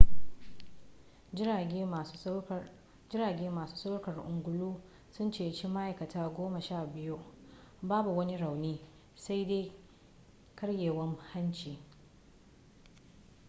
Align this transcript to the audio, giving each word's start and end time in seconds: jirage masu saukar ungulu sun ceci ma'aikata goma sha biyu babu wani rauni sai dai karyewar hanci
jirage 1.35 3.49
masu 3.53 3.75
saukar 3.77 4.17
ungulu 4.19 4.81
sun 5.11 5.31
ceci 5.31 5.67
ma'aikata 5.67 6.29
goma 6.35 6.61
sha 6.61 6.85
biyu 6.85 7.19
babu 7.81 8.17
wani 8.17 8.37
rauni 8.37 8.81
sai 9.15 9.45
dai 9.45 9.71
karyewar 10.55 11.17
hanci 11.33 11.79